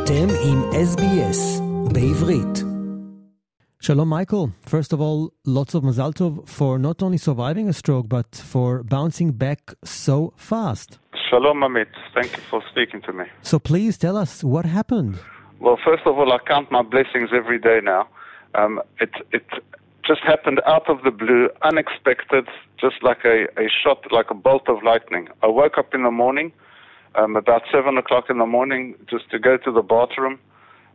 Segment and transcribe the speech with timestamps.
[0.00, 0.58] אתם עם
[0.92, 1.62] SBS
[1.94, 2.56] בעברית.
[3.86, 4.46] Shalom, Michael.
[4.74, 5.20] First of all,
[5.58, 9.60] lots of mazal tov for not only surviving a stroke, but for bouncing back
[10.04, 10.16] so
[10.50, 10.88] fast.
[11.28, 11.92] Shalom, Amit.
[12.16, 13.26] Thank you for speaking to me.
[13.50, 15.12] So please tell us what happened.
[15.64, 18.02] Well, first of all, I count my blessings every day now.
[18.60, 18.72] Um,
[19.04, 19.46] it, it
[20.10, 22.46] just happened out of the blue, unexpected,
[22.84, 25.24] just like a, a shot, like a bolt of lightning.
[25.46, 26.48] I woke up in the morning
[27.15, 30.39] um, about seven o'clock in the morning just to go to the bathroom.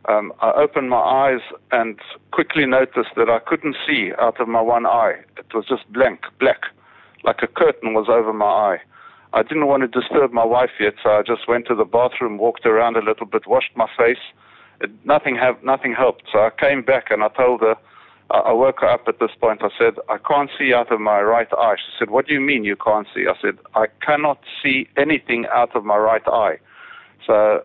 [0.09, 1.99] Um, I opened my eyes and
[2.31, 5.15] quickly noticed that I couldn't see out of my one eye.
[5.37, 6.61] It was just blank, black,
[7.23, 8.77] like a curtain was over my eye.
[9.33, 12.37] I didn't want to disturb my wife yet, so I just went to the bathroom,
[12.37, 14.23] walked around a little bit, washed my face.
[14.79, 16.23] It, nothing, have, nothing helped.
[16.31, 17.75] So I came back and I told her,
[18.29, 19.63] I woke her up at this point.
[19.63, 21.75] I said, I can't see out of my right eye.
[21.77, 23.25] She said, What do you mean you can't see?
[23.27, 26.57] I said, I cannot see anything out of my right eye.
[27.25, 27.63] So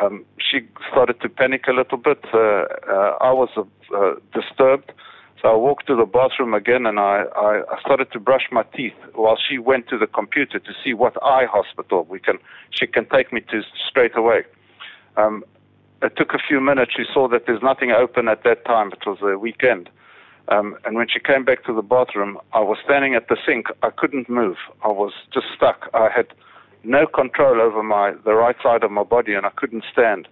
[0.00, 2.24] um, she started to panic a little bit.
[2.32, 4.92] Uh, uh, I was uh, disturbed.
[5.40, 8.62] So I walked to the bathroom again and I, I, I started to brush my
[8.62, 12.38] teeth while she went to the computer to see what eye hospital we can
[12.70, 14.44] she can take me to straight away.
[15.16, 15.42] Um,
[16.02, 16.92] it took a few minutes.
[16.96, 18.92] She saw that there's nothing open at that time.
[18.92, 19.88] It was a weekend.
[20.48, 23.66] Um, and when she came back to the bathroom, I was standing at the sink.
[23.82, 24.56] I couldn't move.
[24.84, 25.88] I was just stuck.
[25.94, 26.26] I had
[26.84, 30.26] no control over my the right side of my body, and I couldn't stand.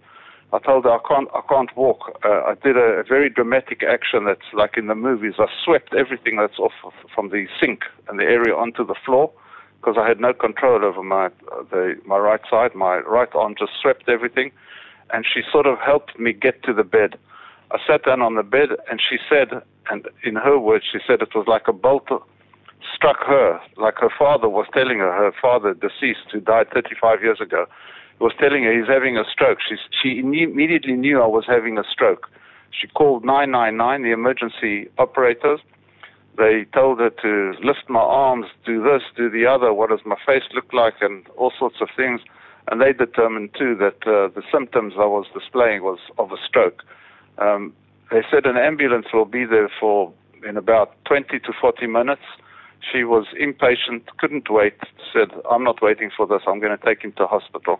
[0.53, 2.19] I told her I can't I can't walk.
[2.25, 5.35] Uh, I did a, a, very dramatic action that's like in the movies.
[5.39, 9.31] I swept everything that's off of, from the sink and the area onto the floor
[9.81, 12.75] because I had no control over my uh, the my right side.
[12.75, 14.51] My right arm just swept everything,
[15.13, 17.19] and she sort of helped me get to the bed.
[17.71, 21.23] I sat down on the bed, and she said, and in her words, she said
[21.23, 22.09] it was like a bolt
[22.95, 27.41] struck her, like her father was telling her, her father, deceased, who died 35 years
[27.41, 27.67] ago,
[28.19, 29.59] was telling her he's having a stroke.
[29.67, 32.29] She, she immediately knew I was having a stroke.
[32.71, 35.61] She called 999, the emergency operators.
[36.37, 40.17] They told her to lift my arms, do this, do the other, what does my
[40.25, 42.21] face look like, and all sorts of things.
[42.69, 46.85] And they determined, too, that uh, the symptoms I was displaying was of a stroke.
[47.39, 47.73] Um,
[48.11, 50.13] they said an ambulance will be there for
[50.47, 52.23] in about 20 to 40 minutes.
[52.93, 54.75] She was impatient, couldn't wait,
[55.13, 57.79] said, I'm not waiting for this, I'm going to take him to hospital.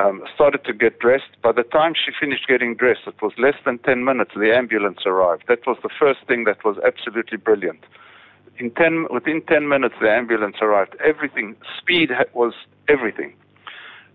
[0.00, 1.30] Um, started to get dressed.
[1.42, 5.00] By the time she finished getting dressed, it was less than 10 minutes, the ambulance
[5.06, 5.44] arrived.
[5.48, 7.84] That was the first thing that was absolutely brilliant.
[8.58, 10.96] In 10, within 10 minutes, the ambulance arrived.
[11.04, 12.54] Everything, speed was
[12.88, 13.34] everything.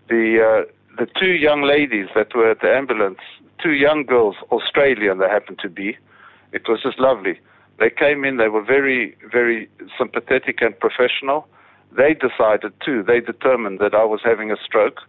[0.08, 3.18] The, uh, the two young ladies that were at the ambulance
[3.64, 5.96] two young girls, Australian they happened to be.
[6.52, 7.40] It was just lovely.
[7.78, 11.48] They came in, they were very, very sympathetic and professional.
[11.96, 15.00] They decided too, they determined that I was having a stroke.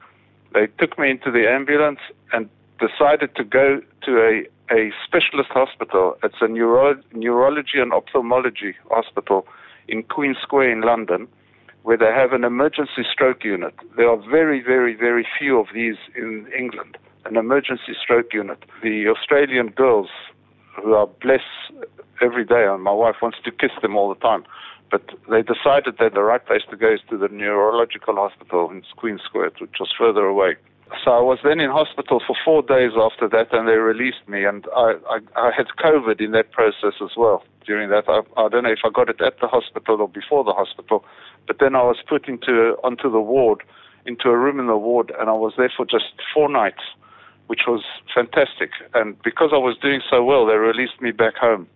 [0.54, 2.00] They took me into the ambulance
[2.32, 6.18] and decided to go to a, a specialist hospital.
[6.24, 9.46] It's a neuro- neurology and ophthalmology hospital
[9.88, 11.28] in Queen Square in London,
[11.86, 13.76] where they have an emergency stroke unit.
[13.96, 18.64] There are very, very, very few of these in England an emergency stroke unit.
[18.84, 20.10] The Australian girls,
[20.76, 21.44] who are blessed
[22.22, 24.46] every day, and my wife wants to kiss them all the time,
[24.92, 28.84] but they decided that the right place to go is to the neurological hospital in
[28.96, 30.56] Queen Square, which was further away.
[31.04, 34.46] So I was then in hospital for four days after that, and they released me.
[34.46, 37.44] And I, I, I had COVID in that process as well.
[37.66, 40.44] During that, I, I don't know if I got it at the hospital or before
[40.44, 41.04] the hospital,
[41.48, 43.64] but then I was put into onto the ward,
[44.06, 46.84] into a room in the ward, and I was there for just four nights
[47.48, 48.72] which was fantastic.
[48.94, 51.68] And because I was doing so well, they released me back home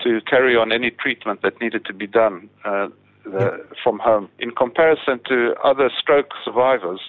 [0.00, 2.88] to carry on any treatment that needed to be done uh,
[3.24, 4.28] the, from home.
[4.38, 7.00] In comparison to other stroke survivors,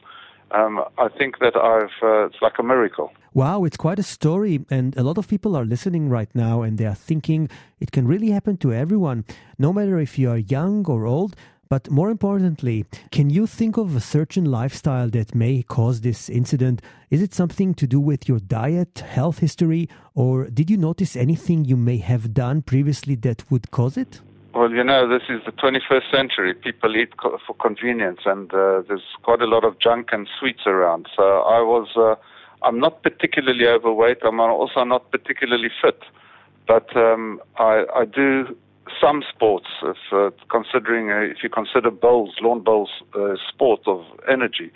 [0.53, 3.11] um, I think that I've uh, it's like a miracle.
[3.33, 6.77] Wow, it's quite a story, and a lot of people are listening right now, and
[6.77, 7.49] they are thinking
[7.79, 9.25] it can really happen to everyone,
[9.57, 11.35] no matter if you are young or old.
[11.69, 16.83] But more importantly, can you think of a certain lifestyle that may cause this incident?
[17.09, 21.65] Is it something to do with your diet, health history, or did you notice anything
[21.65, 24.21] you may have done previously that would cause it?
[24.63, 26.53] Well, you know, this is the 21st century.
[26.53, 30.61] People eat co- for convenience, and uh, there's quite a lot of junk and sweets
[30.65, 31.07] around.
[31.13, 32.15] So I was, uh,
[32.65, 34.19] I'm not particularly overweight.
[34.23, 36.01] I'm also not particularly fit,
[36.65, 38.55] but um, I, I do
[39.01, 42.89] some sports, if, uh, considering uh, if you consider bowls, lawn bowls,
[43.19, 44.71] uh, sport of energy,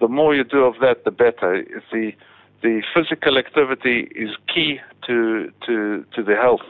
[0.00, 1.64] the more you do of that, the better.
[1.90, 2.12] The
[2.60, 6.68] the physical activity is key to to to the health,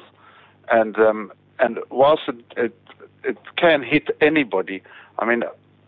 [0.70, 2.76] and um, and whilst it, it
[3.22, 4.82] it can hit anybody,
[5.18, 5.42] I mean,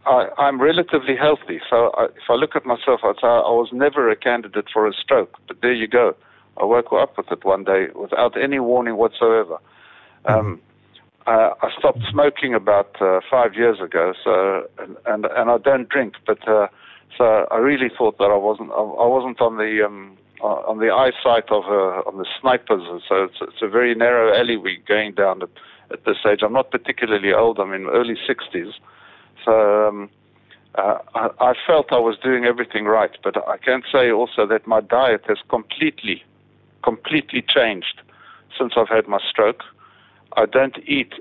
[0.04, 1.60] I, I'm relatively healthy.
[1.68, 4.86] So I, if I look at myself, I'd say I was never a candidate for
[4.86, 5.38] a stroke.
[5.46, 6.14] But there you go.
[6.58, 9.58] I woke up with it one day without any warning whatsoever.
[10.26, 10.60] Um,
[11.26, 15.88] uh, I stopped smoking about uh, five years ago, so and, and and I don't
[15.88, 16.66] drink, but uh,
[17.16, 20.90] so I really thought that I wasn't I, I wasn't on the um, on the
[20.90, 25.42] eyesight of uh, on the snipers, so it's, it's a very narrow alleyway going down
[25.42, 25.48] at,
[25.90, 26.40] at this age.
[26.42, 28.72] I'm not particularly old; I'm in early 60s,
[29.44, 30.10] so um,
[30.74, 33.16] uh, I, I felt I was doing everything right.
[33.22, 36.24] But I can say also that my diet has completely,
[36.82, 38.00] completely changed
[38.58, 39.62] since I've had my stroke.
[40.36, 41.12] I don't eat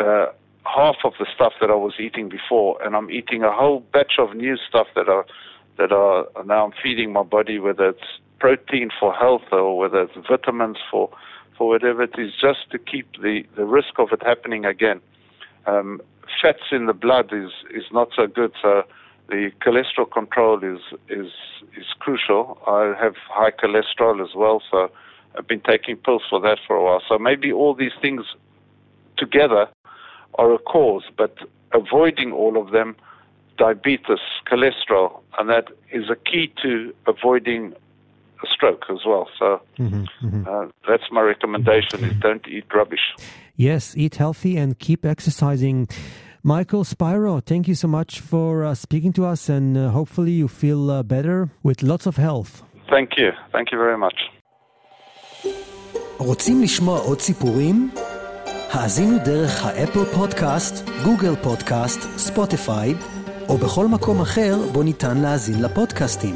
[0.00, 0.26] uh,
[0.64, 4.14] half of the stuff that I was eating before, and I'm eating a whole batch
[4.18, 5.26] of new stuff that are
[5.76, 10.28] that are now I'm feeding my body, whether it's protein for health or whether it's
[10.28, 11.10] vitamins for
[11.56, 15.00] for whatever it is, just to keep the, the risk of it happening again.
[15.66, 16.00] Um,
[16.42, 18.82] fats in the blood is, is not so good, so
[19.28, 21.32] the cholesterol control is is
[21.76, 22.58] is crucial.
[22.66, 24.90] I have high cholesterol as well, so
[25.36, 27.02] I've been taking pills for that for a while.
[27.08, 28.24] So maybe all these things
[29.16, 29.68] together
[30.34, 31.38] are a cause, but
[31.72, 32.96] avoiding all of them,
[33.56, 37.74] diabetes, cholesterol, and that is a key to avoiding
[38.43, 39.25] a stroke as well.
[39.39, 40.43] So mm-hmm, mm-hmm.
[40.47, 43.05] Uh, that's my recommendation: is don't eat rubbish.
[43.55, 45.87] Yes, eat healthy and keep exercising.
[46.41, 50.47] Michael Spiro, thank you so much for uh, speaking to us, and uh, hopefully you
[50.47, 52.63] feel uh, better with lots of health.
[52.89, 53.29] Thank you.
[53.51, 54.19] Thank you very much.
[56.19, 57.89] רוצים לשמוע עוד סיפורים?
[58.71, 62.93] האזינו דרך האפל פודקאסט, גוגל פודקאסט, ספוטיפיי,
[63.49, 66.35] או בכל מקום אחר בו ניתן להאזין לפודקאסטים.